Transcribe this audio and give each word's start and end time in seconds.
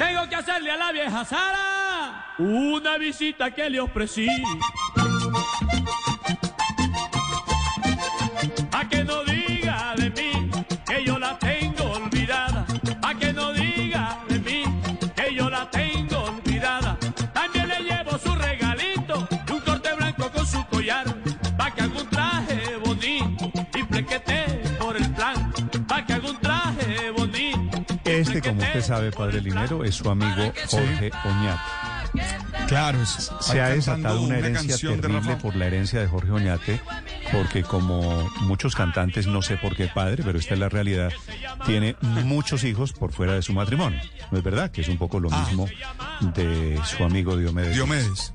Tengo 0.00 0.26
que 0.30 0.34
hacerle 0.34 0.70
a 0.70 0.78
la 0.78 0.92
vieja 0.92 1.26
Sara 1.26 2.34
una 2.38 2.96
visita 2.96 3.50
que 3.50 3.68
le 3.68 3.80
ofrecí. 3.80 4.26
Como 28.60 28.66
usted 28.78 28.82
sabe, 28.82 29.10
padre 29.12 29.40
Linero, 29.40 29.84
es 29.84 29.94
su 29.94 30.08
amigo 30.10 30.52
Jorge 30.68 31.10
Oñate. 31.24 31.60
Claro, 32.68 33.02
es- 33.02 33.30
Se 33.40 33.60
ha 33.60 33.68
desatado 33.70 34.20
una 34.22 34.38
herencia 34.38 34.76
terrible 34.76 35.36
por 35.36 35.56
la 35.56 35.66
herencia 35.66 36.00
de 36.00 36.06
Jorge 36.06 36.30
Oñate, 36.30 36.80
porque 37.32 37.62
como 37.62 38.28
muchos 38.42 38.74
cantantes, 38.76 39.26
no 39.26 39.42
sé 39.42 39.56
por 39.56 39.74
qué 39.76 39.88
padre, 39.88 40.22
pero 40.24 40.38
esta 40.38 40.54
es 40.54 40.60
la 40.60 40.68
realidad, 40.68 41.10
tiene 41.66 41.96
muchos 42.24 42.62
hijos 42.64 42.92
por 42.92 43.12
fuera 43.12 43.34
de 43.34 43.42
su 43.42 43.52
matrimonio. 43.52 44.00
¿No 44.30 44.38
es 44.38 44.44
verdad? 44.44 44.70
Que 44.70 44.82
es 44.82 44.88
un 44.88 44.98
poco 44.98 45.18
lo 45.20 45.28
Ah. 45.32 45.44
mismo 45.46 45.68
de 46.34 46.80
su 46.84 47.02
amigo 47.04 47.36
Diomedes. 47.36 47.74
Diomedes. 47.74 48.34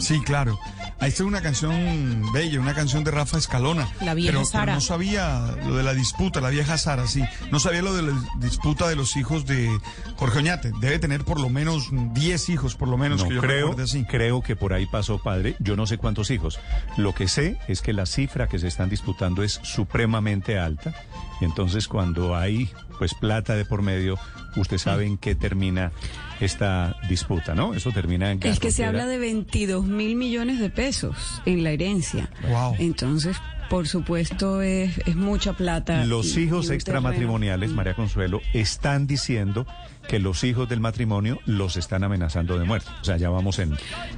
Sí, 0.00 0.20
claro. 0.22 0.58
Ahí 1.02 1.08
está 1.08 1.24
una 1.24 1.42
canción 1.42 2.32
bella, 2.32 2.60
una 2.60 2.74
canción 2.74 3.02
de 3.02 3.10
Rafa 3.10 3.36
Escalona. 3.36 3.88
La 4.02 4.14
vieja 4.14 4.34
pero, 4.34 4.44
Sara. 4.44 4.64
pero 4.66 4.74
no 4.76 4.80
sabía 4.80 5.56
lo 5.66 5.74
de 5.74 5.82
la 5.82 5.94
disputa, 5.94 6.40
la 6.40 6.48
vieja 6.50 6.78
Sara, 6.78 7.08
sí. 7.08 7.24
No 7.50 7.58
sabía 7.58 7.82
lo 7.82 7.92
de 7.92 8.02
la 8.02 8.12
disputa 8.38 8.88
de 8.88 8.94
los 8.94 9.16
hijos 9.16 9.44
de 9.44 9.68
Jorge 10.14 10.38
Oñate. 10.38 10.70
Debe 10.80 11.00
tener 11.00 11.24
por 11.24 11.40
lo 11.40 11.48
menos 11.48 11.88
10 11.90 12.48
hijos, 12.50 12.76
por 12.76 12.86
lo 12.86 12.96
menos, 12.98 13.22
No, 13.22 13.28
que 13.28 13.34
yo 13.34 13.40
creo, 13.40 13.76
así. 13.82 14.04
creo 14.04 14.42
que 14.42 14.54
por 14.54 14.72
ahí 14.74 14.86
pasó 14.86 15.18
padre. 15.20 15.56
Yo 15.58 15.74
no 15.74 15.88
sé 15.88 15.98
cuántos 15.98 16.30
hijos. 16.30 16.60
Lo 16.96 17.16
que 17.16 17.26
sé 17.26 17.58
es 17.66 17.82
que 17.82 17.92
la 17.92 18.06
cifra 18.06 18.46
que 18.46 18.60
se 18.60 18.68
están 18.68 18.88
disputando 18.88 19.42
es 19.42 19.58
supremamente 19.64 20.56
alta. 20.60 20.94
Y 21.40 21.46
entonces 21.46 21.88
cuando 21.88 22.36
hay 22.36 22.70
pues 22.98 23.14
plata 23.14 23.56
de 23.56 23.64
por 23.64 23.82
medio, 23.82 24.20
usted 24.54 24.78
sabe 24.78 25.06
en 25.06 25.18
qué 25.18 25.34
termina 25.34 25.90
esta 26.44 26.96
disputa, 27.08 27.54
¿no? 27.54 27.74
Eso 27.74 27.90
termina 27.92 28.30
en 28.30 28.40
Es 28.46 28.58
que 28.58 28.70
se 28.70 28.84
habla 28.84 29.06
de 29.06 29.18
22 29.18 29.84
mil 29.86 30.16
millones 30.16 30.58
de 30.58 30.70
pesos 30.70 31.40
en 31.46 31.62
la 31.64 31.70
herencia. 31.70 32.28
Wow. 32.48 32.76
Entonces, 32.78 33.36
por 33.70 33.88
supuesto, 33.88 34.60
es, 34.60 34.98
es 35.06 35.16
mucha 35.16 35.54
plata. 35.54 36.04
Los 36.04 36.36
y- 36.36 36.42
hijos 36.42 36.70
extramatrimoniales, 36.70 37.60
terreno. 37.68 37.76
María 37.76 37.94
Consuelo, 37.94 38.40
están 38.52 39.06
diciendo 39.06 39.66
que 40.08 40.18
los 40.18 40.44
hijos 40.44 40.68
del 40.68 40.80
matrimonio 40.80 41.38
los 41.46 41.76
están 41.76 42.04
amenazando 42.04 42.58
de 42.58 42.64
muerte. 42.64 42.88
O 43.00 43.04
sea, 43.04 43.16
ya 43.16 43.30
vamos 43.30 43.58
en... 43.58 43.76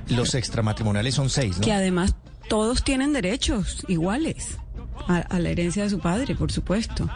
Los 0.09 0.35
extramatrimoniales 0.35 1.15
son 1.15 1.31
seis, 1.31 1.59
¿no? 1.59 1.65
Que 1.65 1.73
además 1.73 2.17
todos 2.49 2.83
tienen 2.83 3.13
derechos 3.13 3.85
iguales 3.87 4.59
a, 5.09 5.19
a 5.19 5.39
la 5.39 5.51
herencia 5.51 5.83
de 5.85 5.91
su 5.91 5.99
padre, 6.01 6.35
por 6.35 6.51
supuesto. 6.51 7.09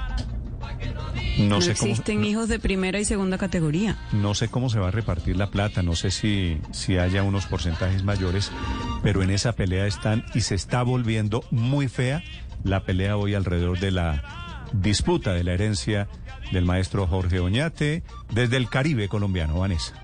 No, 1.38 1.56
No, 1.56 1.60
sé 1.60 1.74
cómo... 1.74 1.90
existen 1.90 2.24
hijos 2.24 2.48
de 2.48 2.58
primera 2.58 2.98
y 2.98 3.04
segunda 3.04 3.38
categoría. 3.38 3.96
No 4.12 4.34
sé 4.34 4.48
cómo 4.48 4.70
se 4.70 4.78
va 4.78 4.88
a 4.88 4.90
repartir 4.90 5.36
la 5.36 5.50
plata, 5.50 5.82
no 5.82 5.94
sé 5.94 6.10
si, 6.10 6.58
si 6.72 6.98
haya 6.98 7.22
unos 7.22 7.46
porcentajes 7.46 8.02
mayores, 8.04 8.50
pero 9.02 9.22
en 9.22 9.30
esa 9.30 9.52
pelea 9.52 9.86
están 9.86 10.24
y 10.34 10.40
se 10.42 10.54
está 10.54 10.82
volviendo 10.82 11.44
muy 11.50 11.88
fea 11.88 12.22
la 12.64 12.84
pelea 12.84 13.16
hoy 13.16 13.34
alrededor 13.34 13.78
de 13.78 13.90
la 13.92 14.66
disputa 14.72 15.32
de 15.32 15.44
la 15.44 15.52
herencia 15.54 16.08
del 16.52 16.64
maestro 16.64 17.06
Jorge 17.06 17.40
Oñate 17.40 18.02
desde 18.32 18.56
el 18.56 18.68
Caribe 18.68 19.08
colombiano, 19.08 19.60
Vanessa. 19.60 19.94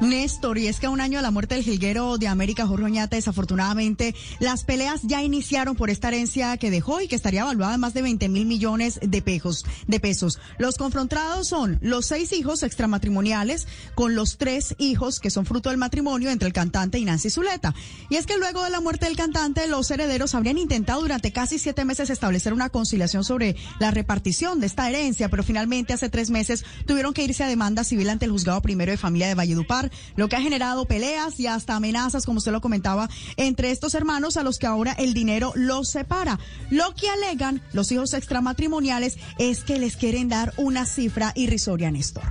Néstor, 0.00 0.58
y 0.58 0.66
es 0.66 0.80
que 0.80 0.86
a 0.86 0.90
un 0.90 1.00
año 1.00 1.18
de 1.18 1.22
la 1.22 1.30
muerte 1.30 1.54
del 1.54 1.64
jilguero 1.64 2.16
de 2.16 2.26
América, 2.26 2.66
Jorge 2.66 2.84
Oñate, 2.86 3.16
desafortunadamente, 3.16 4.14
las 4.38 4.64
peleas 4.64 5.02
ya 5.02 5.22
iniciaron 5.22 5.76
por 5.76 5.90
esta 5.90 6.08
herencia 6.08 6.56
que 6.56 6.70
dejó 6.70 7.00
y 7.00 7.08
que 7.08 7.16
estaría 7.16 7.42
evaluada 7.42 7.76
más 7.76 7.92
de 7.92 8.02
20 8.02 8.28
mil 8.30 8.46
millones 8.46 8.98
de 9.02 9.22
pesos, 9.22 9.64
de 9.86 10.00
pesos. 10.00 10.38
Los 10.58 10.76
confrontados 10.76 11.48
son 11.48 11.78
los 11.82 12.06
seis 12.06 12.32
hijos 12.32 12.62
extramatrimoniales 12.62 13.68
con 13.94 14.14
los 14.14 14.38
tres 14.38 14.74
hijos 14.78 15.20
que 15.20 15.30
son 15.30 15.44
fruto 15.44 15.68
del 15.68 15.78
matrimonio 15.78 16.30
entre 16.30 16.46
el 16.46 16.54
cantante 16.54 16.98
y 16.98 17.04
Nancy 17.04 17.28
Zuleta. 17.28 17.74
Y 18.08 18.16
es 18.16 18.26
que 18.26 18.38
luego 18.38 18.64
de 18.64 18.70
la 18.70 18.80
muerte 18.80 19.06
del 19.06 19.16
cantante, 19.16 19.66
los 19.66 19.90
herederos 19.90 20.34
habrían 20.34 20.58
intentado 20.58 21.02
durante 21.02 21.32
casi 21.32 21.58
siete 21.58 21.84
meses 21.84 22.08
establecer 22.10 22.54
una 22.54 22.70
conciliación 22.70 23.22
sobre 23.22 23.56
la 23.78 23.90
repartición 23.90 24.60
de 24.60 24.66
esta 24.66 24.88
herencia, 24.88 25.28
pero 25.28 25.42
finalmente 25.42 25.92
hace 25.92 26.08
tres 26.08 26.30
meses 26.30 26.64
tuvieron 26.86 27.12
que 27.12 27.24
irse 27.24 27.44
a 27.44 27.48
demanda 27.48 27.84
civil 27.84 28.08
ante 28.08 28.24
el 28.24 28.32
juzgado 28.32 28.62
primero 28.62 28.90
de 28.90 28.96
familia 28.96 29.28
de 29.28 29.34
Valledupar, 29.34 29.89
lo 30.16 30.28
que 30.28 30.36
ha 30.36 30.40
generado 30.40 30.84
peleas 30.86 31.38
y 31.40 31.46
hasta 31.46 31.76
amenazas, 31.76 32.26
como 32.26 32.38
usted 32.38 32.52
lo 32.52 32.60
comentaba, 32.60 33.08
entre 33.36 33.70
estos 33.70 33.94
hermanos 33.94 34.36
a 34.36 34.42
los 34.42 34.58
que 34.58 34.66
ahora 34.66 34.92
el 34.92 35.14
dinero 35.14 35.52
los 35.54 35.88
separa. 35.88 36.38
Lo 36.70 36.94
que 36.94 37.08
alegan 37.08 37.62
los 37.72 37.90
hijos 37.92 38.14
extramatrimoniales 38.14 39.18
es 39.38 39.64
que 39.64 39.78
les 39.78 39.96
quieren 39.96 40.28
dar 40.28 40.52
una 40.56 40.86
cifra 40.86 41.32
irrisoria, 41.34 41.90
Néstor. 41.90 42.24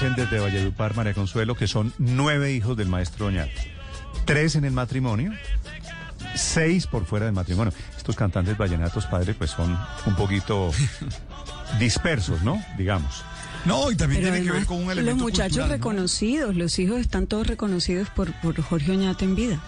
Dicen 0.00 0.16
desde 0.16 0.38
Valledupar, 0.38 0.96
María 0.96 1.12
Consuelo, 1.12 1.54
que 1.54 1.66
son 1.66 1.92
nueve 1.98 2.52
hijos 2.52 2.74
del 2.74 2.88
maestro 2.88 3.26
Oñate. 3.26 3.52
Tres 4.24 4.54
en 4.54 4.64
el 4.64 4.72
matrimonio, 4.72 5.32
seis 6.34 6.86
por 6.86 7.04
fuera 7.04 7.26
del 7.26 7.34
matrimonio. 7.34 7.72
Estos 7.98 8.16
cantantes 8.16 8.56
vallenatos, 8.56 9.04
padre, 9.06 9.34
pues 9.34 9.50
son 9.50 9.78
un 10.06 10.16
poquito 10.16 10.70
dispersos, 11.78 12.40
¿no? 12.42 12.64
Digamos. 12.78 13.24
No, 13.66 13.90
y 13.90 13.96
también 13.96 14.22
Pero 14.22 14.32
tiene 14.32 14.46
que 14.46 14.52
ver 14.52 14.66
con 14.66 14.78
un 14.78 14.84
los 14.84 14.92
elemento 14.92 15.22
muchachos 15.22 15.48
cultural, 15.48 15.68
¿no? 15.68 15.74
reconocidos, 15.74 16.56
los 16.56 16.78
hijos 16.78 16.98
están 16.98 17.26
todos 17.26 17.46
reconocidos 17.46 18.08
por, 18.08 18.32
por 18.40 18.58
Jorge 18.62 18.92
Oñate 18.92 19.26
en 19.26 19.34
vida. 19.34 19.60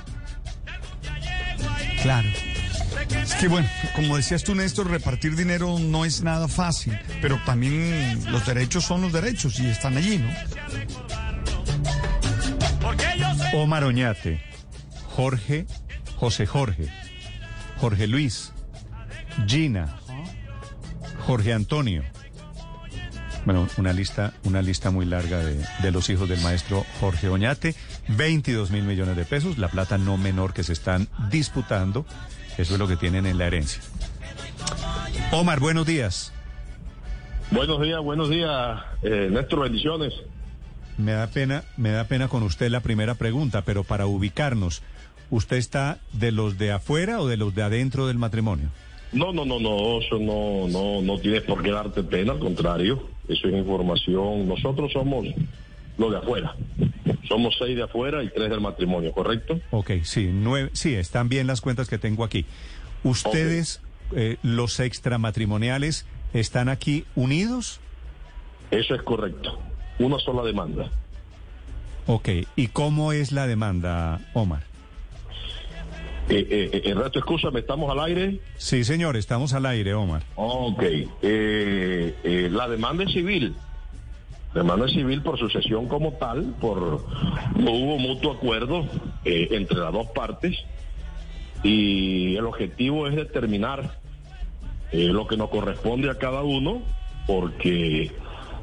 Claro. 2.02 2.28
Es 3.10 3.34
que 3.34 3.48
bueno, 3.48 3.68
como 3.94 4.16
decías 4.16 4.44
tú, 4.44 4.54
Néstor, 4.54 4.90
repartir 4.90 5.36
dinero 5.36 5.78
no 5.78 6.04
es 6.04 6.22
nada 6.22 6.48
fácil, 6.48 6.98
pero 7.20 7.40
también 7.44 8.30
los 8.30 8.46
derechos 8.46 8.84
son 8.84 9.02
los 9.02 9.12
derechos 9.12 9.58
y 9.60 9.66
están 9.66 9.96
allí, 9.96 10.18
¿no? 10.18 10.30
Omar 13.54 13.84
Oñate, 13.84 14.42
Jorge, 15.14 15.66
José 16.16 16.46
Jorge, 16.46 16.88
Jorge 17.78 18.06
Luis, 18.06 18.52
Gina, 19.46 19.96
Jorge 21.26 21.52
Antonio. 21.52 22.02
Bueno, 23.44 23.68
una 23.76 23.92
lista, 23.92 24.32
una 24.44 24.62
lista 24.62 24.90
muy 24.90 25.04
larga 25.04 25.38
de, 25.38 25.64
de 25.82 25.90
los 25.90 26.08
hijos 26.10 26.28
del 26.28 26.40
maestro 26.40 26.86
Jorge 27.00 27.28
Oñate. 27.28 27.74
22 28.08 28.70
mil 28.70 28.84
millones 28.84 29.16
de 29.16 29.24
pesos, 29.24 29.58
la 29.58 29.68
plata 29.68 29.98
no 29.98 30.16
menor 30.16 30.52
que 30.52 30.62
se 30.62 30.72
están 30.72 31.08
disputando. 31.30 32.06
Eso 32.58 32.74
es 32.74 32.78
lo 32.78 32.86
que 32.86 32.96
tienen 32.96 33.26
en 33.26 33.38
la 33.38 33.46
herencia. 33.46 33.82
Omar, 35.32 35.60
buenos 35.60 35.86
días. 35.86 36.32
Buenos 37.50 37.82
días, 37.82 38.00
buenos 38.00 38.30
días, 38.30 38.80
eh, 39.02 39.28
Néstor, 39.30 39.60
bendiciones. 39.60 40.14
Me 40.96 41.12
da 41.12 41.26
pena, 41.26 41.64
me 41.76 41.90
da 41.90 42.04
pena 42.04 42.28
con 42.28 42.42
usted 42.42 42.70
la 42.70 42.80
primera 42.80 43.14
pregunta, 43.14 43.62
pero 43.62 43.84
para 43.84 44.06
ubicarnos, 44.06 44.82
¿usted 45.30 45.56
está 45.56 45.98
de 46.12 46.32
los 46.32 46.58
de 46.58 46.72
afuera 46.72 47.20
o 47.20 47.26
de 47.26 47.36
los 47.36 47.54
de 47.54 47.62
adentro 47.62 48.06
del 48.06 48.18
matrimonio? 48.18 48.68
No, 49.12 49.32
no, 49.32 49.44
no, 49.44 49.60
no, 49.60 50.00
eso 50.00 50.18
no, 50.18 50.66
no, 50.68 51.02
no 51.02 51.18
tienes 51.18 51.42
por 51.42 51.62
qué 51.62 51.70
darte 51.70 52.02
pena, 52.02 52.32
al 52.32 52.38
contrario, 52.38 53.06
eso 53.28 53.48
es 53.48 53.54
información. 53.54 54.48
Nosotros 54.48 54.90
somos 54.92 55.26
los 55.98 56.10
de 56.10 56.16
afuera, 56.16 56.54
somos 57.28 57.56
seis 57.58 57.76
de 57.76 57.82
afuera 57.84 58.22
y 58.22 58.28
tres 58.30 58.50
del 58.50 58.60
matrimonio, 58.60 59.12
¿correcto? 59.12 59.60
Ok, 59.70 59.90
sí, 60.04 60.30
nueve, 60.32 60.70
sí, 60.72 60.94
están 60.94 61.28
bien 61.28 61.46
las 61.46 61.60
cuentas 61.60 61.88
que 61.88 61.98
tengo 61.98 62.24
aquí. 62.24 62.44
¿Ustedes, 63.04 63.80
eh, 64.14 64.36
los 64.42 64.80
extramatrimoniales, 64.80 66.06
están 66.34 66.68
aquí 66.68 67.04
unidos? 67.14 67.80
Eso 68.70 68.94
es 68.94 69.02
correcto, 69.02 69.58
una 69.98 70.18
sola 70.18 70.42
demanda. 70.42 70.90
Ok, 72.06 72.28
¿y 72.56 72.68
cómo 72.68 73.12
es 73.12 73.32
la 73.32 73.46
demanda, 73.46 74.20
Omar? 74.34 74.62
Eh, 76.28 76.46
eh, 76.50 76.82
eh, 76.84 77.10
escúchame, 77.14 77.60
¿estamos 77.60 77.90
al 77.90 78.00
aire? 78.00 78.40
Sí, 78.56 78.84
señor, 78.84 79.16
estamos 79.16 79.52
al 79.52 79.66
aire, 79.66 79.92
Omar. 79.94 80.22
Ok, 80.36 80.82
eh, 80.82 81.06
eh, 81.22 82.48
la 82.50 82.68
demanda 82.68 83.04
es 83.04 83.12
civil. 83.12 83.54
Demanda 84.54 84.86
es 84.86 84.92
civil 84.92 85.22
por 85.22 85.38
sucesión 85.38 85.88
como 85.88 86.12
tal, 86.14 86.54
por 86.60 87.04
no 87.56 87.70
hubo 87.72 87.98
mutuo 87.98 88.32
acuerdo 88.32 88.84
eh, 89.24 89.48
entre 89.52 89.78
las 89.78 89.92
dos 89.92 90.08
partes 90.08 90.56
y 91.62 92.36
el 92.36 92.44
objetivo 92.46 93.06
es 93.06 93.14
determinar 93.16 93.98
eh, 94.90 95.06
lo 95.08 95.26
que 95.26 95.36
nos 95.36 95.48
corresponde 95.48 96.10
a 96.10 96.18
cada 96.18 96.42
uno, 96.42 96.82
porque 97.26 98.10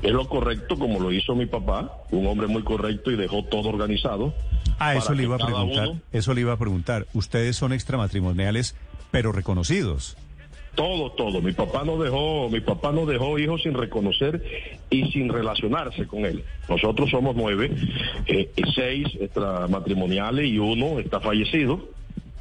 es 0.02 0.12
lo 0.12 0.28
correcto 0.28 0.78
como 0.78 1.00
lo 1.00 1.12
hizo 1.12 1.34
mi 1.36 1.46
papá, 1.46 1.92
un 2.12 2.28
hombre 2.28 2.48
muy 2.48 2.64
correcto 2.64 3.10
y 3.12 3.16
dejó 3.16 3.44
todo 3.44 3.70
organizado. 3.70 4.34
Ah, 4.78 4.96
eso 4.96 5.14
le 5.14 5.24
iba 5.24 5.36
a 5.36 5.40
preguntar. 5.46 5.88
uno- 5.90 6.02
Eso 6.12 6.34
le 6.34 6.42
iba 6.42 6.54
a 6.54 6.58
preguntar. 6.58 7.08
Ustedes 7.14 7.56
son 7.56 7.74
extramatrimoniales, 7.74 8.76
pero 9.12 9.32
reconocidos. 9.32 10.18
Todo, 10.76 11.12
todo. 11.12 11.42
Mi 11.42 11.52
papá 11.52 11.84
no 11.84 11.98
dejó, 11.98 12.50
mi 12.50 12.62
papá 12.62 12.92
no 12.92 13.06
dejó 13.06 13.38
hijos 13.38 13.64
sin 13.64 13.74
reconocer 13.74 14.42
y 14.90 15.12
sin 15.12 15.30
relacionarse 15.30 16.08
con 16.08 16.26
él. 16.26 16.44
Nosotros 16.70 17.10
somos 17.10 17.36
nueve, 17.36 17.72
eh, 18.28 18.50
seis 18.76 19.08
extramatrimoniales 19.20 20.46
y 20.46 20.58
uno 20.58 21.00
está 21.00 21.20
fallecido. 21.20 21.90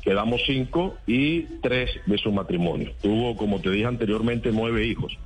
Quedamos 0.03 0.43
cinco 0.47 0.97
y 1.07 1.43
tres 1.61 1.91
de 2.07 2.19
su 2.19 2.33
matrimonio. 2.33 2.93
Tuvo, 3.03 3.37
como 3.37 3.61
te 3.61 3.71
dije 3.71 3.87
anteriormente, 3.87 4.51
nueve 4.53 4.87
hijos 4.87 5.19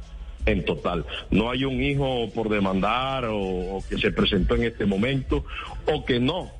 en 0.47 0.65
total. 0.65 1.05
No 1.31 1.51
hay 1.51 1.65
un 1.65 1.83
hijo 1.83 2.31
por 2.35 2.49
demandar 2.49 3.27
o, 3.27 3.39
o 3.39 3.85
que 3.89 3.99
se 3.99 4.11
presentó 4.11 4.57
en 4.57 4.65
este 4.65 4.87
momento 4.87 5.45
o 5.87 6.05
que 6.05 6.19
no 6.19 6.51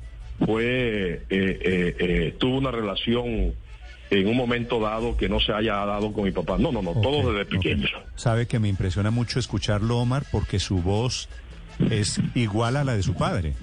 fue, 0.45 1.13
eh, 1.13 1.21
eh, 1.29 1.95
eh, 1.99 2.35
tuvo 2.37 2.57
una 2.57 2.71
relación 2.71 3.53
en 4.21 4.27
un 4.27 4.37
momento 4.37 4.79
dado 4.79 5.15
que 5.17 5.27
no 5.29 5.39
se 5.39 5.51
haya 5.53 5.75
dado 5.85 6.11
con 6.13 6.23
mi 6.25 6.31
papá. 6.31 6.57
No, 6.57 6.71
no, 6.71 6.81
no, 6.81 6.91
todos 6.93 7.25
Ok, 7.25 7.31
desde 7.31 7.41
ok. 7.43 7.49
pequeños. 7.49 7.91
Sabe 8.15 8.47
que 8.47 8.59
me 8.59 8.67
impresiona 8.69 9.11
mucho 9.11 9.39
escucharlo, 9.39 9.97
Omar, 9.99 10.23
porque 10.31 10.59
su 10.59 10.77
voz 10.81 11.29
es 11.89 12.19
igual 12.35 12.77
a 12.77 12.83
la 12.83 12.95
de 12.95 13.03
su 13.03 13.13
padre. 13.15 13.53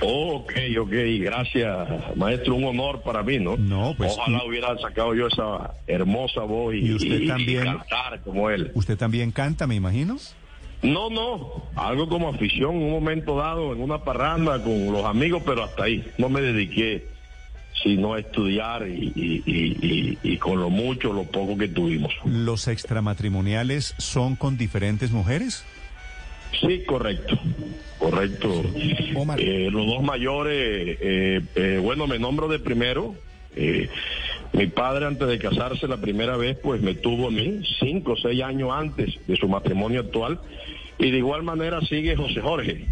Ok, 0.00 0.52
ok, 0.80 0.92
gracias, 1.20 2.16
maestro, 2.16 2.54
un 2.54 2.64
honor 2.64 3.02
para 3.02 3.22
mí, 3.22 3.38
¿no? 3.38 3.56
No, 3.56 3.94
pues, 3.96 4.12
Ojalá 4.16 4.42
y- 4.44 4.48
hubiera 4.48 4.78
sacado 4.78 5.14
yo 5.14 5.26
esa 5.26 5.72
hermosa 5.86 6.42
voz 6.42 6.74
y, 6.74 6.78
Y 6.86 6.94
usted 6.94 7.20
y- 7.22 7.26
también- 7.26 7.64
cantar 7.64 8.20
como 8.22 8.48
él. 8.48 8.70
Usted 8.74 8.96
también 8.96 9.32
canta, 9.32 9.66
me 9.66 9.74
imagino. 9.74 10.16
No, 10.82 11.10
no, 11.10 11.64
algo 11.74 12.08
como 12.08 12.28
afición, 12.28 12.76
en 12.76 12.82
un 12.84 12.90
momento 12.92 13.36
dado, 13.36 13.72
en 13.72 13.82
una 13.82 14.04
parranda 14.04 14.62
con 14.62 14.92
los 14.92 15.04
amigos, 15.04 15.42
pero 15.44 15.64
hasta 15.64 15.84
ahí. 15.84 16.04
No 16.16 16.28
me 16.28 16.40
dediqué 16.40 17.08
sino 17.82 18.16
estudiar 18.16 18.86
y, 18.88 19.12
y- 19.14 19.42
y- 19.46 19.76
y- 19.82 20.18
y 20.22 20.36
con 20.38 20.60
lo 20.60 20.70
mucho, 20.70 21.12
lo 21.12 21.24
poco 21.24 21.56
que 21.56 21.68
tuvimos. 21.68 22.12
¿Los 22.24 22.66
extramatrimoniales 22.68 23.94
son 23.98 24.36
con 24.36 24.56
diferentes 24.58 25.10
mujeres? 25.10 25.64
Sí, 26.60 26.82
correcto, 26.86 27.38
correcto. 27.98 28.64
Omar. 29.14 29.38
Eh, 29.40 29.68
los 29.70 29.86
dos 29.86 30.02
mayores, 30.02 30.98
eh, 31.00 31.40
eh, 31.54 31.80
bueno, 31.82 32.06
me 32.06 32.18
nombro 32.18 32.48
de 32.48 32.58
primero. 32.58 33.14
Eh, 33.54 33.88
mi 34.52 34.66
padre 34.66 35.06
antes 35.06 35.28
de 35.28 35.38
casarse 35.38 35.86
la 35.88 35.98
primera 35.98 36.36
vez, 36.36 36.56
pues 36.62 36.80
me 36.80 36.94
tuvo 36.94 37.28
a 37.28 37.30
mí 37.30 37.60
cinco 37.78 38.12
o 38.12 38.16
seis 38.16 38.42
años 38.42 38.70
antes 38.72 39.18
de 39.26 39.36
su 39.36 39.46
matrimonio 39.48 40.00
actual. 40.00 40.40
Y 40.98 41.10
de 41.10 41.18
igual 41.18 41.42
manera 41.42 41.80
sigue 41.82 42.16
José 42.16 42.40
Jorge. 42.40 42.86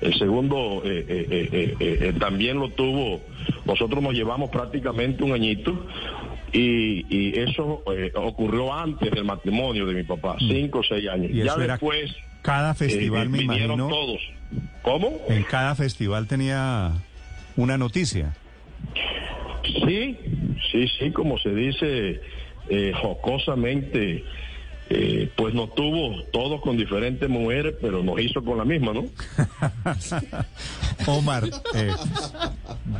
El 0.00 0.18
segundo 0.18 0.82
eh, 0.84 1.04
eh, 1.08 1.76
eh, 1.80 2.12
también 2.18 2.58
lo 2.58 2.70
tuvo. 2.70 3.22
Nosotros 3.64 4.02
nos 4.02 4.12
llevamos 4.14 4.50
prácticamente 4.50 5.24
un 5.24 5.32
añito. 5.32 5.86
Y, 6.52 7.04
y 7.14 7.38
eso 7.38 7.82
ocurrió 8.14 8.72
antes 8.72 9.10
del 9.10 9.24
matrimonio 9.24 9.84
de 9.84 9.94
mi 9.94 10.04
papá, 10.04 10.36
cinco 10.38 10.78
o 10.78 10.82
seis 10.82 11.08
años. 11.08 11.30
Mm. 11.30 11.36
Y 11.36 11.44
ya 11.44 11.56
después 11.56 12.14
Cada 12.40 12.74
festival, 12.74 13.28
me 13.28 13.38
vinieron 13.38 13.78
imagino, 13.78 13.88
todos. 13.88 14.20
¿Cómo? 14.82 15.20
en 15.28 15.42
cada 15.42 15.74
festival 15.74 16.26
tenía 16.28 16.92
una 17.56 17.76
noticia. 17.76 18.34
Sí, 19.64 20.16
sí, 20.70 20.86
sí, 20.98 21.10
como 21.10 21.38
se 21.38 21.54
dice 21.54 22.20
eh, 22.68 22.92
jocosamente, 23.00 24.24
eh, 24.88 25.30
pues 25.36 25.52
nos 25.52 25.74
tuvo 25.74 26.22
todos 26.32 26.60
con 26.60 26.76
diferentes 26.76 27.28
mujeres, 27.28 27.74
pero 27.80 28.02
nos 28.02 28.20
hizo 28.20 28.42
con 28.44 28.58
la 28.58 28.64
misma, 28.64 28.92
¿no? 28.92 29.06
Omar, 31.06 31.44
eh, 31.74 31.92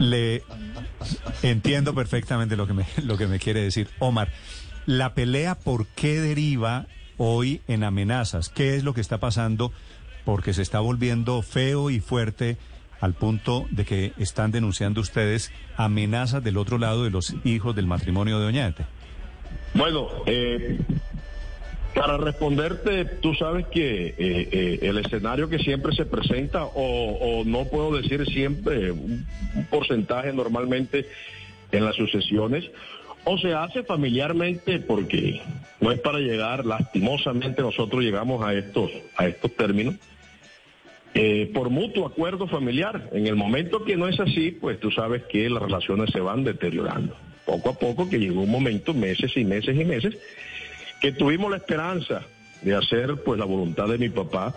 le 0.01 0.43
entiendo 1.43 1.95
perfectamente 1.95 2.57
lo 2.57 2.67
que, 2.67 2.73
me, 2.73 2.87
lo 3.05 3.17
que 3.17 3.29
me 3.29 3.39
quiere 3.39 3.61
decir. 3.61 3.89
Omar, 4.01 4.33
la 4.87 5.15
pelea, 5.15 5.55
¿por 5.55 5.87
qué 5.87 6.21
deriva 6.21 6.87
hoy 7.19 7.61
en 7.69 7.85
amenazas? 7.85 8.49
¿Qué 8.49 8.75
es 8.75 8.83
lo 8.83 8.93
que 8.93 9.01
está 9.01 9.19
pasando? 9.19 9.73
Porque 10.25 10.55
se 10.55 10.63
está 10.63 10.81
volviendo 10.81 11.41
feo 11.43 11.91
y 11.91 12.01
fuerte 12.01 12.57
al 13.01 13.15
punto 13.15 13.67
de 13.71 13.85
que 13.85 14.13
están 14.19 14.51
denunciando 14.51 15.01
ustedes 15.01 15.53
amenazas 15.77 16.43
del 16.43 16.57
otro 16.57 16.79
lado 16.79 17.05
de 17.05 17.11
los 17.11 17.35
hijos 17.45 17.77
del 17.77 17.87
matrimonio 17.87 18.41
de 18.41 18.47
Oñate. 18.47 18.87
Bueno, 19.75 20.09
eh, 20.27 20.79
para 21.97 22.19
responderte, 22.19 23.07
tú 23.07 23.35
sabes 23.35 23.67
que 23.69 24.09
eh, 24.09 24.15
eh, 24.19 24.79
el 24.83 24.99
escenario 24.99 25.49
que 25.49 25.59
siempre 25.59 25.95
se 25.97 26.05
presenta, 26.05 26.65
o, 26.65 27.43
no 27.47 27.65
puedo 27.65 27.97
decir 27.97 28.25
siempre, 28.27 28.93
un, 28.93 29.27
un 29.55 29.65
porcentaje 29.65 30.33
normalmente 30.33 31.07
en 31.73 31.85
las 31.85 31.97
sucesiones, 31.97 32.71
o 33.25 33.39
se 33.39 33.55
hace 33.55 33.83
familiarmente 33.83 34.79
porque 34.79 35.41
no 35.81 35.91
es 35.91 35.99
para 35.99 36.19
llegar, 36.19 36.67
lastimosamente 36.67 37.63
nosotros 37.63 38.03
llegamos 38.03 38.45
a 38.45 38.55
estos, 38.55 38.91
a 39.17 39.27
estos 39.27 39.57
términos, 39.57 39.97
eh, 41.15 41.51
por 41.55 41.71
mutuo 41.71 42.07
acuerdo 42.07 42.47
familiar. 42.47 43.09
En 43.13 43.27
el 43.27 43.37
momento 43.37 43.85
que 43.85 43.97
no 43.97 44.07
es 44.07 44.21
así, 44.21 44.51
pues 44.51 44.79
tú 44.79 44.91
sabes 44.91 45.23
que 45.25 45.49
las 45.49 45.63
relaciones 45.63 46.11
se 46.13 46.21
van 46.21 46.45
deteriorando. 46.45 47.17
Poco 47.47 47.71
a 47.71 47.79
poco 47.79 48.09
que 48.09 48.19
llegó 48.19 48.43
un 48.43 48.51
momento, 48.51 48.93
meses 48.93 49.35
y 49.37 49.45
meses 49.45 49.75
y 49.81 49.85
meses, 49.85 50.19
que 51.07 51.13
tuvimos 51.13 51.53
la 51.53 51.59
esperanza 51.59 52.23
de 52.63 52.75
hacer 52.75 53.23
pues 53.25 53.39
la 53.39 53.45
voluntad 53.45 53.87
de 53.87 53.97
mi 53.97 54.09
papá 54.09 54.57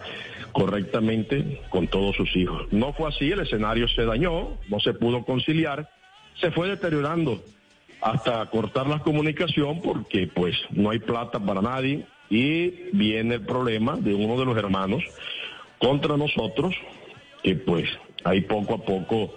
correctamente 0.51 1.61
con 1.69 1.87
todos 1.87 2.15
sus 2.15 2.35
hijos. 2.35 2.63
No 2.71 2.91
fue 2.91 3.07
así, 3.07 3.31
el 3.31 3.41
escenario 3.41 3.87
se 3.87 4.03
dañó, 4.03 4.57
no 4.67 4.79
se 4.79 4.95
pudo 4.95 5.23
conciliar, 5.25 5.87
se 6.41 6.49
fue 6.49 6.67
deteriorando 6.67 7.39
hasta 8.01 8.43
cortar 8.47 8.87
la 8.87 8.97
comunicación 8.97 9.79
porque 9.83 10.25
pues 10.25 10.55
no 10.71 10.89
hay 10.89 10.97
plata 10.97 11.39
para 11.39 11.61
nadie 11.61 12.07
y 12.31 12.89
viene 12.93 13.35
el 13.35 13.45
problema 13.45 13.95
de 13.97 14.15
uno 14.15 14.35
de 14.39 14.45
los 14.45 14.57
hermanos 14.57 15.03
contra 15.77 16.17
nosotros, 16.17 16.73
que 17.43 17.57
pues 17.57 17.87
ahí 18.23 18.41
poco 18.41 18.73
a 18.73 18.79
poco 18.79 19.35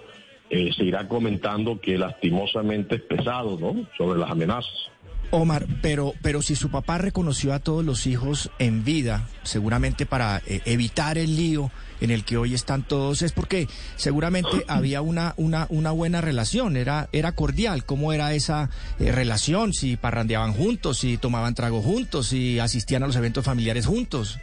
eh, 0.49 0.71
se 0.75 0.83
irá 0.83 1.07
comentando 1.07 1.79
que 1.79 1.95
lastimosamente 1.95 2.95
es 2.95 3.01
pesado, 3.01 3.59
¿no? 3.59 3.85
Sobre 3.99 4.17
las 4.17 4.31
amenazas. 4.31 4.89
Omar, 5.35 5.65
pero, 5.81 6.13
pero 6.21 6.43
si 6.43 6.55
su 6.55 6.69
papá 6.69 6.99
reconoció 6.99 7.53
a 7.53 7.59
todos 7.59 7.83
los 7.83 8.05
hijos 8.05 8.51
en 8.59 8.83
vida, 8.83 9.27
seguramente 9.41 10.05
para 10.05 10.43
eh, 10.45 10.61
evitar 10.65 11.17
el 11.17 11.35
lío 11.35 11.71
en 12.01 12.11
el 12.11 12.23
que 12.23 12.37
hoy 12.37 12.53
están 12.53 12.83
todos, 12.83 13.23
es 13.23 13.31
porque 13.31 13.67
seguramente 13.95 14.63
había 14.67 15.01
una, 15.01 15.33
una, 15.37 15.65
una 15.69 15.89
buena 15.89 16.21
relación, 16.21 16.77
era, 16.77 17.09
era 17.13 17.31
cordial. 17.31 17.83
¿Cómo 17.83 18.13
era 18.13 18.35
esa 18.35 18.69
eh, 18.99 19.11
relación? 19.11 19.73
Si 19.73 19.97
parrandeaban 19.97 20.53
juntos, 20.53 20.99
si 20.99 21.17
tomaban 21.17 21.55
trago 21.55 21.81
juntos, 21.81 22.27
si 22.27 22.59
asistían 22.59 23.01
a 23.01 23.07
los 23.07 23.15
eventos 23.15 23.43
familiares 23.43 23.87
juntos. 23.87 24.37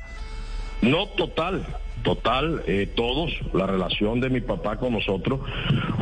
No 0.82 1.06
total, 1.10 1.64
total, 2.02 2.64
eh, 2.66 2.90
todos, 2.96 3.30
la 3.52 3.68
relación 3.68 4.20
de 4.20 4.28
mi 4.28 4.40
papá 4.40 4.76
con 4.76 4.92
nosotros 4.92 5.40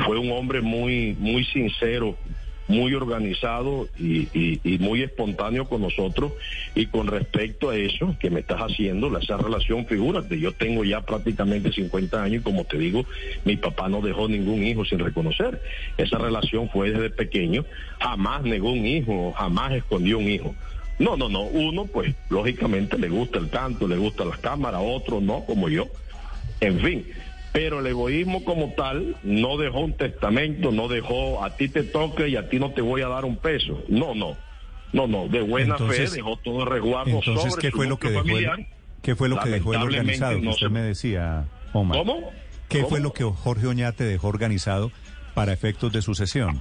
fue 0.07 0.17
un 0.17 0.33
hombre 0.33 0.63
muy, 0.63 1.15
muy 1.19 1.45
sincero, 1.45 2.17
muy 2.69 2.95
organizado 2.95 3.89
y, 3.99 4.79
muy 4.79 5.03
espontáneo 5.03 5.69
con 5.69 5.81
nosotros. 5.81 6.33
Y 6.75 6.87
con 6.87 7.07
respecto 7.07 7.71
a 7.71 7.77
eso 7.77 8.15
que 8.21 8.31
me 8.31 8.41
estás 8.41 8.61
haciendo, 8.61 9.17
esa 9.19 9.37
relación, 9.37 9.87
figúrate, 9.87 10.39
yo 10.39 10.53
tengo 10.53 10.85
ya 10.85 11.01
prácticamente 11.01 11.73
50 11.73 12.23
años 12.23 12.41
y 12.41 12.45
como 12.45 12.65
te 12.65 12.79
digo, 12.79 13.05
mi 13.45 13.57
papá 13.57 13.89
no 13.89 14.01
dejó 14.01 14.29
ningún 14.29 14.65
hijo 14.65 14.85
sin 14.85 15.01
reconocer. 15.01 15.61
Esa 15.97 16.19
relación 16.19 16.69
fue 16.69 16.91
desde 16.91 17.11
pequeño, 17.11 17.65
jamás 17.99 18.43
negó 18.43 18.73
un 18.73 18.87
hijo, 18.87 19.33
jamás 19.33 19.73
escondió 19.73 20.19
un 20.19 20.29
hijo. 20.29 20.55
No, 20.99 21.17
no, 21.17 21.29
no. 21.29 21.43
Uno, 21.43 21.87
pues, 21.87 22.15
lógicamente 22.29 22.99
le 22.99 23.09
gusta 23.09 23.39
el 23.39 23.49
canto, 23.51 23.87
le 23.87 23.97
gustan 23.97 24.29
las 24.29 24.39
cámaras, 24.39 24.81
otro 24.85 25.21
no, 25.21 25.45
como 25.45 25.69
yo. 25.69 25.87
En 26.61 26.81
fin. 26.81 27.07
Pero 27.61 27.81
el 27.81 27.87
egoísmo 27.89 28.45
como 28.45 28.73
tal 28.77 29.17
no 29.25 29.57
dejó 29.57 29.81
un 29.81 29.93
testamento, 29.95 30.71
no 30.71 30.87
dejó 30.87 31.43
a 31.43 31.57
ti 31.57 31.69
te 31.69 31.83
toque 31.83 32.29
y 32.29 32.37
a 32.37 32.49
ti 32.49 32.61
no 32.61 32.71
te 32.71 32.81
voy 32.83 33.03
a 33.03 33.09
dar 33.09 33.25
un 33.25 33.37
peso. 33.37 33.83
No, 33.89 34.15
no. 34.15 34.37
No, 34.93 35.09
no. 35.09 35.27
De 35.27 35.41
buena 35.41 35.73
Entonces- 35.75 36.11
fe 36.11 36.17
dejó 36.19 36.37
todo 36.37 36.65
resguardo 36.65 37.11
Entonces, 37.19 37.51
sobre 37.51 37.61
¿qué 37.63 37.71
su 37.73 37.77
fue 37.79 37.89
lo 37.89 37.99
que 37.99 38.11
dejó 38.11 38.21
el, 38.23 38.29
familiar. 38.29 38.67
qué 39.03 39.17
fue 39.17 39.29
lo 39.29 39.41
que 39.41 39.49
dejó 39.51 39.75
el 39.75 39.83
organizado? 39.83 40.37
que 40.39 40.43
no 40.45 40.51
usted 40.51 40.69
se- 40.69 40.73
me 40.73 40.83
decía, 40.83 41.47
Omar. 41.73 41.99
¿Cómo? 41.99 42.31
¿Qué 42.69 42.79
¿Cómo? 42.79 42.91
fue 42.91 43.01
lo 43.01 43.13
que 43.13 43.25
Jorge 43.25 43.67
Oñate 43.67 44.05
dejó 44.05 44.29
organizado 44.29 44.93
para 45.35 45.53
efectos 45.53 45.93
de 45.93 46.01
sucesión? 46.01 46.61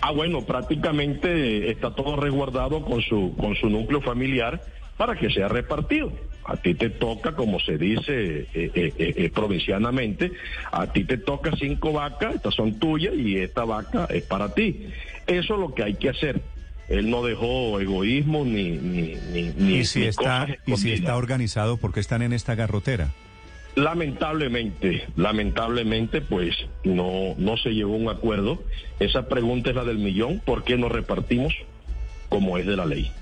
Ah, 0.00 0.12
bueno, 0.12 0.42
prácticamente 0.46 1.68
está 1.72 1.92
todo 1.96 2.14
resguardado 2.14 2.84
con 2.84 3.02
su, 3.02 3.34
con 3.36 3.56
su 3.56 3.68
núcleo 3.68 4.00
familiar 4.02 4.60
para 4.98 5.16
que 5.16 5.30
sea 5.30 5.48
repartido. 5.48 6.12
A 6.44 6.56
ti 6.56 6.74
te 6.74 6.90
toca, 6.90 7.32
como 7.36 7.60
se 7.60 7.76
dice 7.78 8.40
eh, 8.40 8.46
eh, 8.54 8.70
eh, 8.74 8.92
eh, 9.16 9.30
provincianamente, 9.34 10.32
a 10.72 10.86
ti 10.92 11.04
te 11.04 11.18
toca 11.18 11.52
cinco 11.58 11.92
vacas, 11.92 12.34
estas 12.36 12.54
son 12.54 12.78
tuyas 12.78 13.14
y 13.14 13.36
esta 13.38 13.64
vaca 13.64 14.06
es 14.10 14.22
para 14.24 14.52
ti. 14.54 14.86
Eso 15.26 15.54
es 15.54 15.60
lo 15.60 15.74
que 15.74 15.82
hay 15.84 15.94
que 15.94 16.08
hacer. 16.08 16.40
él 16.88 17.10
no 17.10 17.22
dejó 17.22 17.78
egoísmo 17.80 18.44
ni 18.46 18.70
ni 18.78 19.14
ni, 19.32 19.52
ni 19.56 19.74
Y 19.80 19.84
si 19.84 20.00
ni 20.00 20.06
está 20.06 20.40
cosas 20.46 20.48
y 20.48 20.54
si 20.54 20.72
escondidas. 20.72 20.98
está 21.00 21.16
organizado, 21.16 21.76
¿por 21.76 21.92
qué 21.92 22.00
están 22.00 22.22
en 22.22 22.32
esta 22.32 22.54
garrotera? 22.54 23.10
Lamentablemente, 23.76 25.04
lamentablemente, 25.16 26.20
pues 26.20 26.56
no, 26.82 27.34
no 27.36 27.56
se 27.58 27.70
llegó 27.70 27.94
a 27.94 27.98
un 27.98 28.08
acuerdo. 28.08 28.62
Esa 28.98 29.28
pregunta 29.28 29.70
es 29.70 29.76
la 29.76 29.84
del 29.84 29.98
millón. 29.98 30.40
¿Por 30.44 30.64
qué 30.64 30.76
no 30.78 30.88
repartimos 30.88 31.54
como 32.28 32.58
es 32.58 32.66
de 32.66 32.76
la 32.76 32.86
ley? 32.86 33.12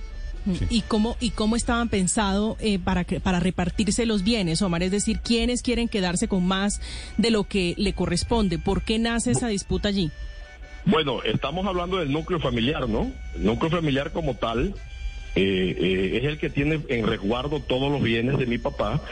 ¿Y 0.70 0.82
cómo, 0.82 1.16
y 1.20 1.30
cómo 1.30 1.56
estaban 1.56 1.88
pensados 1.88 2.56
eh, 2.60 2.78
para, 2.78 3.04
para 3.04 3.40
repartirse 3.40 4.06
los 4.06 4.22
bienes, 4.22 4.62
Omar? 4.62 4.82
Es 4.82 4.90
decir, 4.90 5.20
¿quiénes 5.20 5.62
quieren 5.62 5.88
quedarse 5.88 6.28
con 6.28 6.46
más 6.46 6.80
de 7.16 7.30
lo 7.30 7.44
que 7.44 7.74
le 7.76 7.92
corresponde? 7.92 8.58
¿Por 8.58 8.82
qué 8.82 8.98
nace 8.98 9.32
esa 9.32 9.48
disputa 9.48 9.88
allí? 9.88 10.10
Bueno, 10.84 11.22
estamos 11.24 11.66
hablando 11.66 11.96
del 11.98 12.12
núcleo 12.12 12.38
familiar, 12.38 12.88
¿no? 12.88 13.10
El 13.34 13.44
núcleo 13.44 13.70
familiar 13.70 14.12
como 14.12 14.34
tal 14.34 14.74
eh, 15.34 15.76
eh, 15.78 16.18
es 16.18 16.24
el 16.24 16.38
que 16.38 16.48
tiene 16.48 16.80
en 16.88 17.06
resguardo 17.06 17.60
todos 17.60 17.90
los 17.90 18.02
bienes 18.02 18.38
de 18.38 18.46
mi 18.46 18.58
papá 18.58 19.02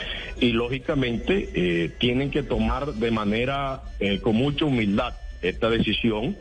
y 0.41 0.53
lógicamente 0.53 1.51
eh, 1.55 1.91
tienen 1.99 2.31
que 2.31 2.43
tomar 2.43 2.95
de 2.95 3.11
manera 3.11 3.83
eh, 3.99 4.21
con 4.21 4.37
mucha 4.37 4.65
humildad 4.65 5.15
esta 5.43 5.69
decisión 5.69 6.37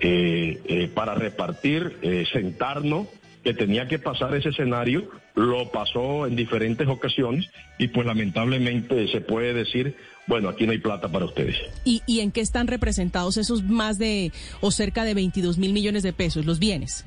eh, 0.00 0.60
eh, 0.66 0.88
para 0.92 1.14
repartir, 1.14 1.96
eh, 2.02 2.26
sentarnos, 2.30 3.06
que 3.46 3.54
tenía 3.54 3.86
que 3.86 4.00
pasar 4.00 4.34
ese 4.34 4.48
escenario, 4.48 5.08
lo 5.36 5.70
pasó 5.70 6.26
en 6.26 6.34
diferentes 6.34 6.88
ocasiones 6.88 7.48
y 7.78 7.86
pues 7.86 8.04
lamentablemente 8.04 9.06
se 9.06 9.20
puede 9.20 9.54
decir, 9.54 9.94
bueno, 10.26 10.48
aquí 10.48 10.66
no 10.66 10.72
hay 10.72 10.78
plata 10.78 11.06
para 11.06 11.26
ustedes. 11.26 11.54
¿Y, 11.84 12.02
¿Y 12.06 12.22
en 12.22 12.32
qué 12.32 12.40
están 12.40 12.66
representados 12.66 13.36
esos 13.36 13.62
más 13.62 13.98
de 13.98 14.32
o 14.60 14.72
cerca 14.72 15.04
de 15.04 15.14
22 15.14 15.58
mil 15.58 15.72
millones 15.72 16.02
de 16.02 16.12
pesos, 16.12 16.44
los 16.44 16.58
bienes? 16.58 17.04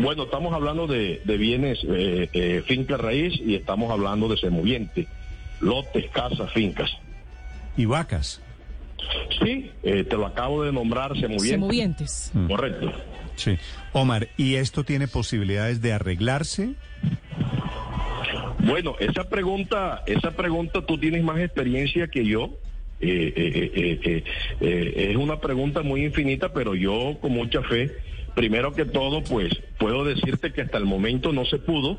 Bueno, 0.00 0.22
estamos 0.22 0.54
hablando 0.54 0.86
de, 0.86 1.20
de 1.26 1.36
bienes 1.36 1.80
eh, 1.86 2.26
eh, 2.32 2.62
finca 2.66 2.96
raíz 2.96 3.38
y 3.38 3.54
estamos 3.54 3.90
hablando 3.90 4.28
de 4.28 4.38
semoviente, 4.38 5.06
lotes, 5.60 6.10
casas, 6.10 6.50
fincas. 6.54 6.90
Y 7.76 7.84
vacas. 7.84 8.40
Sí, 9.44 9.70
eh, 9.82 10.04
te 10.04 10.16
lo 10.16 10.24
acabo 10.24 10.62
de 10.64 10.72
nombrar, 10.72 11.12
semoviente. 11.20 11.50
Semovientes. 11.50 12.32
Correcto. 12.48 12.90
Sí. 13.36 13.58
Omar, 13.92 14.28
¿y 14.36 14.54
esto 14.56 14.84
tiene 14.84 15.08
posibilidades 15.08 15.80
de 15.82 15.92
arreglarse? 15.92 16.74
Bueno, 18.60 18.94
esa 19.00 19.28
pregunta, 19.28 20.02
esa 20.06 20.30
pregunta 20.32 20.84
tú 20.86 20.98
tienes 20.98 21.22
más 21.24 21.38
experiencia 21.40 22.08
que 22.08 22.24
yo. 22.24 22.50
Eh, 23.00 23.32
eh, 23.34 23.72
eh, 23.74 24.00
eh, 24.04 24.24
eh, 24.60 25.08
es 25.10 25.16
una 25.16 25.40
pregunta 25.40 25.82
muy 25.82 26.04
infinita, 26.04 26.52
pero 26.52 26.76
yo 26.76 27.18
con 27.20 27.32
mucha 27.32 27.62
fe, 27.62 27.90
primero 28.36 28.72
que 28.72 28.84
todo, 28.84 29.24
pues 29.24 29.52
puedo 29.78 30.04
decirte 30.04 30.52
que 30.52 30.62
hasta 30.62 30.78
el 30.78 30.84
momento 30.84 31.32
no 31.32 31.44
se 31.44 31.58
pudo. 31.58 31.98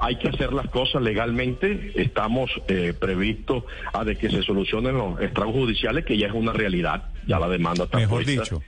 Hay 0.00 0.16
que 0.16 0.28
hacer 0.28 0.52
las 0.54 0.68
cosas 0.70 1.02
legalmente. 1.02 1.92
Estamos 1.96 2.50
eh, 2.68 2.94
previstos 2.98 3.64
a 3.92 4.04
de 4.04 4.16
que 4.16 4.30
se 4.30 4.42
solucionen 4.42 4.96
los 4.96 5.20
estragos 5.20 5.54
judiciales, 5.54 6.04
que 6.06 6.16
ya 6.16 6.26
es 6.28 6.32
una 6.32 6.52
realidad. 6.52 7.10
Ya 7.28 7.38
la 7.38 7.48
demanda 7.48 7.84
está 7.84 7.98
Mejor 7.98 8.24
puesta. 8.24 8.42
dicho, 8.42 8.62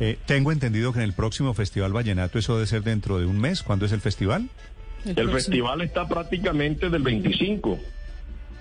eh, 0.00 0.18
tengo 0.26 0.52
entendido 0.52 0.92
que 0.92 0.98
en 0.98 1.04
el 1.04 1.12
próximo 1.12 1.54
Festival 1.54 1.92
Vallenato 1.92 2.38
eso 2.38 2.54
debe 2.54 2.66
ser 2.66 2.82
dentro 2.82 3.18
de 3.18 3.26
un 3.26 3.38
mes. 3.40 3.62
¿Cuándo 3.62 3.86
es 3.86 3.92
el 3.92 4.00
festival? 4.00 4.48
El 5.04 5.30
festival 5.30 5.80
está 5.80 6.06
prácticamente 6.06 6.88
del 6.88 7.02
25 7.02 7.78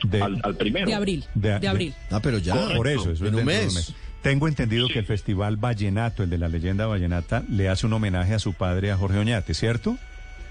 De, 0.03 0.21
al, 0.21 0.41
al 0.43 0.55
primero. 0.55 0.87
De 0.87 0.93
abril. 0.95 1.25
De- 1.35 1.49
De, 1.51 1.59
de- 1.59 1.67
abril. 1.67 1.93
Ah, 2.09 2.19
pero 2.21 2.37
ya. 2.39 2.55
Por 2.75 2.87
eso, 2.87 3.11
eso 3.11 3.25
es 3.25 3.29
En 3.31 3.35
un 3.35 3.45
mes. 3.45 3.93
Tengo 4.23 4.47
entendido 4.47 4.87
que 4.87 4.99
el 4.99 5.05
Festival 5.05 5.57
Vallenato, 5.57 6.21
el 6.23 6.29
de 6.29 6.37
la 6.37 6.47
leyenda 6.47 6.85
vallenata, 6.85 7.43
le 7.49 7.69
hace 7.69 7.87
un 7.87 7.93
homenaje 7.93 8.35
a 8.35 8.39
su 8.39 8.53
padre, 8.53 8.91
a 8.91 8.97
Jorge 8.97 9.17
Oñate, 9.17 9.55
¿cierto? 9.55 9.97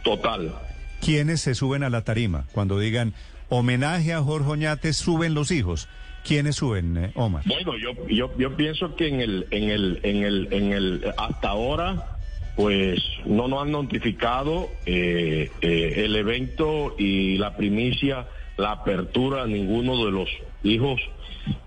Total. 0.03 0.53
¿Quiénes 1.01 1.41
se 1.41 1.55
suben 1.55 1.85
a 1.85 1.91
la 1.91 2.03
tarima? 2.03 2.47
Cuando 2.53 2.79
digan 2.81 3.15
homenaje 3.49 4.13
a 4.13 4.23
Jorge 4.23 4.49
Oñate, 4.51 4.93
suben 4.93 5.35
los 5.35 5.51
hijos. 5.53 5.89
¿Quiénes 6.25 6.57
suben, 6.57 7.13
Omar? 7.15 7.43
Bueno, 7.47 7.77
yo, 7.79 8.07
yo, 8.09 8.31
yo 8.39 8.57
pienso 8.57 8.95
que 8.95 9.09
en 9.09 9.21
el, 9.21 9.47
en 9.51 9.71
el, 9.71 10.01
en 10.03 10.23
el, 10.25 10.49
en 10.53 10.73
el, 10.73 11.15
hasta 11.17 11.49
ahora, 11.49 12.19
pues 12.57 13.01
no 13.25 13.49
nos 13.49 13.63
han 13.63 13.73
notificado 13.73 14.69
eh, 14.87 15.51
eh, 15.63 15.93
el 16.05 16.15
evento 16.17 16.95
y 16.99 17.39
la 17.39 17.57
primicia, 17.57 18.29
la 18.57 18.73
apertura 18.73 19.43
a 19.43 19.47
ninguno 19.47 20.05
de 20.05 20.13
los 20.13 20.29
hijos 20.63 21.01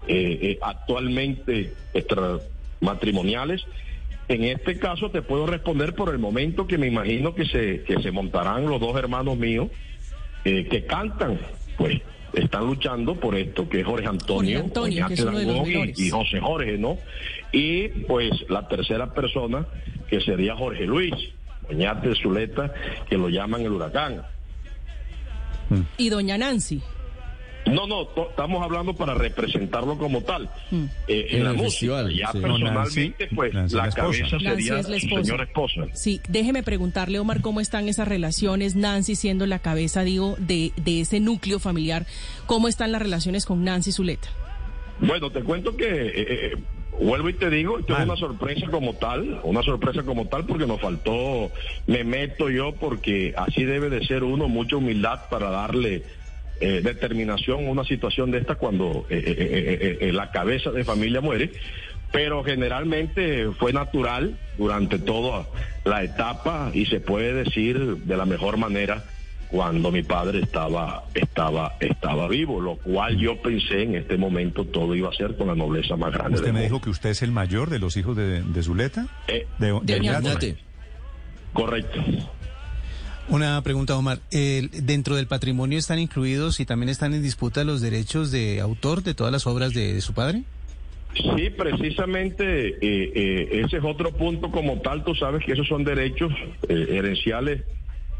eh, 0.07 0.39
eh, 0.41 0.60
actualmente 0.62 1.74
extramatrimoniales. 1.93 3.65
En 4.27 4.43
este 4.43 4.77
caso 4.79 5.10
te 5.10 5.22
puedo 5.22 5.45
responder 5.45 5.95
por 5.95 6.10
el 6.10 6.19
momento 6.19 6.67
que 6.67 6.77
me 6.77 6.88
imagino 6.88 7.36
que 7.36 7.45
se, 7.45 7.83
que 7.83 8.01
se 8.01 8.12
montarán 8.12 8.67
los 8.67 8.79
dos 8.79 8.95
hermanos 8.95 9.38
míos 9.38 9.69
eh, 10.45 10.67
que 10.69 10.86
cantan, 10.86 11.39
pues 11.77 12.01
están 12.34 12.66
luchando 12.66 13.16
por 13.16 13.36
esto, 13.36 13.68
que 13.70 13.82
es 13.82 13.86
Jorge 13.86 14.08
Antonio, 14.08 14.60
Jorge 14.60 14.68
Antonio, 14.68 15.08
que 15.08 15.16
y- 16.00 16.08
y, 16.08 16.10
José 16.10 16.40
Jorge, 16.40 16.78
¿no? 16.78 16.98
Y 17.52 17.88
pues 18.08 18.32
la 18.50 18.68
tercera 18.68 19.13
persona, 19.13 19.66
que 20.10 20.20
sería 20.22 20.56
Jorge 20.56 20.86
Luis, 20.86 21.13
Oñate 21.70 22.13
Zuleta, 22.16 22.74
que 23.10 23.18
lo 23.18 23.30
llaman 23.30 23.62
el 23.62 23.72
huracán. 23.72 24.24
Y 25.98 26.10
doña 26.10 26.38
Nancy. 26.38 26.82
No, 27.65 27.88
no, 27.88 28.05
to- 28.08 28.29
estamos 28.29 28.62
hablando 28.62 28.93
para 28.93 29.13
representarlo 29.13 29.98
como 29.98 30.22
tal. 30.22 30.50
Mm. 30.72 30.84
Eh, 31.08 31.27
en, 31.29 31.38
En 31.38 31.43
la 31.46 31.53
música, 31.53 31.70
festival, 31.70 32.13
ya 32.15 32.32
sí. 32.32 32.39
No, 32.39 32.58
Nancy- 32.58 32.63
personalmente, 32.63 33.29
pues 33.36 33.53
Nancy 33.53 33.75
la 33.75 33.89
cabeza 33.89 34.29
sería 34.29 34.53
es 34.53 34.70
la 34.70 34.84
su 34.84 34.93
esposa. 34.93 35.24
señora 35.24 35.43
esposa. 35.43 35.82
Sí, 35.93 36.22
déjeme 36.27 36.63
preguntarle, 36.63 37.20
Omar, 37.20 37.41
cómo 37.41 37.62
están 37.62 37.88
esas 37.88 38.08
relaciones, 38.08 38.75
Nancy 38.75 39.15
siendo 39.15 39.46
la 39.46 39.60
cabeza, 39.60 40.03
digo, 40.03 40.36
de, 40.39 40.72
de 40.75 41.01
ese 41.01 41.20
núcleo 41.20 41.60
familiar, 41.60 42.05
¿cómo 42.48 42.67
están 42.67 42.91
las 42.91 43.01
relaciones 43.01 43.46
con 43.46 43.63
Nancy 43.63 43.91
Zuleta? 43.91 44.27
Bueno, 45.00 45.32
te 45.32 45.41
cuento 45.41 45.75
que, 45.75 45.86
eh, 45.86 46.13
eh, 46.15 46.55
vuelvo 47.01 47.29
y 47.29 47.34
te 47.34 47.50
digo, 47.50 47.79
esto 47.79 47.98
es 47.98 48.03
una 48.03 48.15
sorpresa 48.15 48.67
como 48.70 48.93
tal, 48.93 49.39
una 49.43 49.63
sorpresa 49.63 50.03
como 50.03 50.27
tal 50.27 50.46
porque 50.46 50.67
nos 50.67 50.79
faltó, 50.79 51.51
me 51.88 52.03
meto 52.03 52.50
yo 52.50 52.74
porque 52.74 53.34
así 53.38 53.63
debe 53.63 53.89
de 53.89 54.05
ser 54.05 54.24
uno, 54.24 54.48
mucha 54.48 54.75
humildad 54.75 55.22
para 55.29 55.50
darle 55.50 56.03
eh, 56.65 56.82
determinación 56.82 57.65
a 57.67 57.70
una 57.72 57.84
situación 57.84 58.32
de 58.32 58.38
esta 58.39 58.55
cuando 58.55 59.05
eh, 59.10 59.24
eh, 59.25 59.36
eh, 59.38 59.98
eh, 60.10 60.12
la 60.13 60.32
cabeza 60.32 60.72
de 60.72 60.84
familia 60.84 61.22
muere. 61.22 61.51
Pero 62.12 62.43
generalmente 62.43 63.48
fue 63.60 63.74
natural 63.74 64.38
durante 64.58 65.00
toda 65.00 65.48
la 65.84 66.03
etapa 66.03 66.70
y 66.74 66.86
se 66.86 67.00
puede 67.00 67.34
decir 67.43 67.79
de 67.79 68.17
la 68.17 68.25
mejor 68.25 68.58
manera 68.58 69.03
cuando 69.50 69.91
mi 69.91 70.03
padre 70.03 70.39
estaba 70.41 71.03
estaba 71.15 71.74
estaba 71.79 72.27
vivo, 72.27 72.60
lo 72.62 72.75
cual 72.77 73.17
yo 73.17 73.39
pensé 73.41 73.84
en 73.84 73.96
este 73.96 74.17
momento 74.17 74.63
todo 74.65 74.96
iba 74.96 75.10
a 75.10 75.13
ser 75.13 75.36
con 75.38 75.48
la 75.48 75.55
nobleza 75.55 75.96
más 75.96 76.12
grande. 76.12 76.36
Usted 76.36 76.46
del 76.48 76.53
me 76.53 76.60
mundo. 76.62 76.74
dijo 76.75 76.82
que 76.84 76.89
usted 76.91 77.10
es 77.12 77.22
el 77.24 77.32
mayor 77.32 77.70
de 77.70 77.79
los 77.79 77.98
hijos 77.98 78.15
de, 78.15 78.41
de 78.43 78.63
Zuleta. 78.63 79.08
Eh, 79.27 79.46
De, 79.60 79.67
de 79.84 80.55
correcto. 81.53 82.00
Una 83.30 83.62
pregunta, 83.63 83.98
Omar. 83.98 84.20
El- 84.32 84.70
¿Dentro 84.86 85.15
del 85.15 85.27
patrimonio 85.27 85.80
están 85.80 86.00
incluidos 86.00 86.60
y 86.60 86.65
también 86.65 86.89
están 86.89 87.13
en 87.13 87.22
disputa 87.24 87.63
los 87.63 87.82
derechos 87.82 88.32
de 88.32 88.60
autor 88.60 89.01
de 89.01 89.13
todas 89.13 89.32
las 89.32 89.48
obras 89.48 89.74
de, 89.74 90.00
su 90.01 90.13
padre? 90.13 90.44
Sí, 91.15 91.50
precisamente 91.51 92.70
eh, 92.70 92.77
eh, 92.82 93.62
ese 93.65 93.77
es 93.77 93.84
otro 93.84 94.12
punto 94.12 94.51
como 94.51 94.80
tal. 94.82 95.03
Tú 95.03 95.15
sabes 95.15 95.44
que 95.46 95.53
esos 95.53 95.68
son 95.68 95.84
derechos 95.84 96.32
eh, 96.68 96.88
herenciales, 96.89 97.62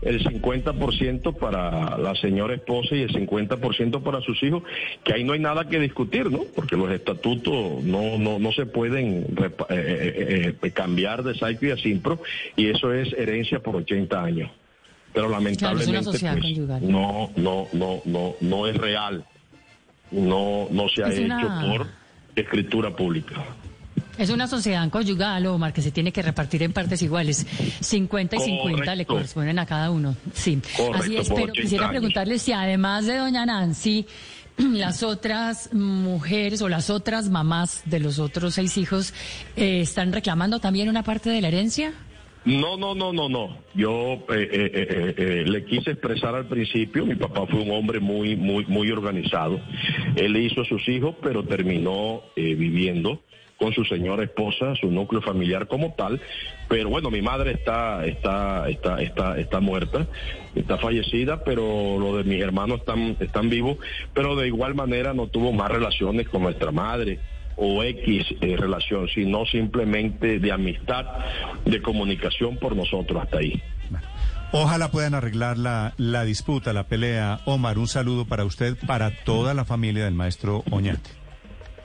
el 0.04 0.24
50% 0.24 1.38
para 1.38 1.98
la 1.98 2.14
señora 2.16 2.54
esposa 2.56 2.96
y 2.96 3.02
el 3.02 3.10
50% 3.14 4.04
para 4.04 4.22
sus 4.22 4.42
hijos, 4.44 4.64
que 5.04 5.14
ahí 5.14 5.24
no 5.24 5.34
hay 5.34 5.40
nada 5.40 5.68
que 5.70 5.80
discutir, 5.80 6.30
¿no? 6.32 6.42
Porque 6.56 6.76
los 6.78 6.92
estatutos 6.92 7.84
no 7.84 8.18
no, 8.18 8.38
no 8.40 8.52
se 8.52 8.66
pueden 8.66 9.26
eh, 9.38 9.50
eh, 9.70 10.54
eh, 10.62 10.72
cambiar 10.72 11.24
de 11.24 11.36
Saico 11.36 11.66
y 11.66 11.72
a 11.72 11.78
Simpro, 11.78 12.22
y 12.56 12.68
eso 12.68 12.94
es 12.94 13.12
herencia 13.14 13.60
por 13.60 13.76
80 13.78 14.24
años. 14.24 14.52
Pero 15.14 15.30
lamentablemente 15.30 16.04
pues, 16.10 16.24
no 16.82 17.30
no 17.36 17.68
no 17.74 18.02
no 18.06 18.34
no 18.42 18.68
es 18.68 18.76
real. 18.78 19.24
No 20.12 20.68
no 20.72 20.90
se 20.90 21.04
ha 21.04 21.08
Es 21.08 21.16
hecho 21.20 21.26
una- 21.26 21.62
por 21.68 21.88
escritura 22.36 22.96
pública. 22.96 23.36
Es 24.18 24.30
una 24.30 24.46
sociedad 24.48 24.88
conyugal, 24.92 25.46
Omar, 25.48 25.74
que 25.74 25.82
se 25.82 25.92
tiene 25.92 26.12
que 26.12 26.22
repartir 26.22 26.62
en 26.62 26.72
partes 26.72 27.02
iguales. 27.02 27.48
50 27.80 28.36
y 28.36 28.40
50 28.40 28.80
le 28.96 29.06
Correcto. 29.06 29.14
corresponden 29.16 29.58
a 29.60 29.66
cada 29.66 29.90
uno. 29.90 30.16
Sí, 30.34 30.60
Correcto, 30.78 30.98
así 31.04 31.18
es. 31.18 31.30
Pero 31.30 31.42
80 31.44 31.62
quisiera 31.62 31.90
preguntarle 31.90 32.38
si 32.38 32.52
además 32.54 33.08
de 33.08 33.18
doña 33.18 33.44
Nancy, 33.46 34.06
las 34.58 35.02
otras 35.02 35.74
mujeres 35.74 36.62
o 36.62 36.70
las 36.70 36.92
otras 36.92 37.30
mamás 37.30 37.82
de 37.86 38.00
los 38.00 38.20
otros 38.20 38.54
seis 38.54 38.78
hijos 38.78 39.16
eh, 39.56 39.82
están 39.82 40.14
reclamando 40.14 40.60
también 40.60 40.90
una 40.90 41.02
parte 41.04 41.32
de 41.32 41.42
la 41.42 41.48
herencia. 41.48 41.92
No, 42.46 42.76
no, 42.78 42.94
no, 42.94 43.14
no, 43.14 43.30
no. 43.30 43.58
Yo 43.74 44.14
eh, 44.14 44.20
eh, 44.30 44.48
eh, 44.52 44.72
eh, 44.74 45.16
eh, 45.18 45.44
le 45.48 45.64
quise 45.64 45.92
expresar 45.92 46.36
al 46.36 46.48
principio, 46.48 47.06
mi 47.06 47.16
papá 47.16 47.46
fue 47.48 47.62
un 47.62 47.72
hombre 47.72 48.00
muy, 48.00 48.36
muy, 48.36 48.66
muy 48.66 48.92
organizado. 48.92 49.62
Él 50.16 50.36
hizo 50.36 50.62
a 50.62 50.66
sus 50.66 50.88
hijos, 50.90 51.16
pero 51.22 51.44
terminó 51.44 52.22
viviendo 52.36 53.22
con 53.58 53.72
su 53.72 53.86
señora 53.86 54.24
esposa, 54.24 54.76
su 54.76 54.92
núcleo 54.92 55.22
familiar 55.22 55.68
como 55.68 55.94
tal. 55.94 56.20
Pero 56.68 56.90
bueno, 56.90 57.10
mi 57.10 57.22
madre 57.22 57.52
está, 57.52 58.06
está, 58.06 58.68
está, 58.68 59.02
está, 59.02 59.40
está 59.40 59.60
muerta, 59.62 60.08
está 60.54 60.78
fallecida, 60.78 61.46
pero 61.46 61.98
los 61.98 62.18
de 62.18 62.24
mis 62.30 62.42
hermanos 62.42 62.80
están, 62.80 63.16
están 63.22 63.50
vivos, 63.50 63.78
pero 64.14 64.36
de 64.36 64.48
igual 64.48 64.76
manera 64.76 65.14
no 65.14 65.28
tuvo 65.28 65.54
más 65.54 65.72
relaciones 65.72 66.28
con 66.28 66.44
nuestra 66.44 66.72
madre 66.72 67.20
o 67.56 67.84
X 67.84 68.26
eh, 68.42 68.56
relación, 68.58 69.08
sino 69.10 69.46
simplemente 69.46 70.40
de 70.40 70.52
amistad, 70.52 71.06
de 71.66 71.82
comunicación 71.82 72.58
por 72.58 72.76
nosotros 72.76 73.24
hasta 73.24 73.38
ahí. 73.38 73.62
Ojalá 74.52 74.92
puedan 74.92 75.16
arreglar 75.16 75.58
la, 75.58 75.94
la 75.98 76.24
disputa, 76.24 76.74
la 76.74 76.84
pelea. 76.84 77.40
Omar, 77.46 77.80
un 77.80 77.88
saludo 77.88 78.26
para 78.26 78.46
usted, 78.46 78.78
para 78.86 79.12
toda 79.24 79.56
la 79.56 79.66
familia 79.66 80.06
del 80.06 80.14
maestro 80.14 80.64
Oñate. 80.70 81.10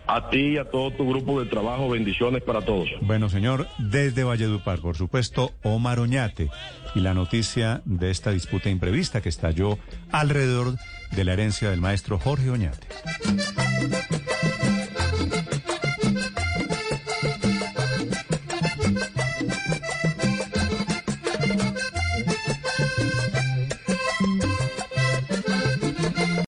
A 0.06 0.30
ti 0.30 0.54
y 0.54 0.56
a 0.58 0.64
todo 0.64 0.90
tu 0.90 1.06
grupo 1.06 1.38
de 1.38 1.48
trabajo, 1.50 1.90
bendiciones 1.90 2.42
para 2.42 2.62
todos. 2.62 2.88
Bueno, 3.02 3.28
señor, 3.28 3.68
desde 3.78 4.24
Valledupar, 4.24 4.80
por 4.80 4.96
supuesto, 4.96 5.52
Omar 5.62 5.98
Oñate 5.98 6.48
y 6.94 7.00
la 7.00 7.12
noticia 7.12 7.82
de 7.84 8.10
esta 8.10 8.30
disputa 8.30 8.70
imprevista 8.70 9.20
que 9.20 9.28
estalló 9.28 9.78
alrededor 10.10 10.76
de 11.12 11.24
la 11.24 11.34
herencia 11.34 11.70
del 11.70 11.82
maestro 11.82 12.18
Jorge 12.18 12.50
Oñate. 12.50 12.86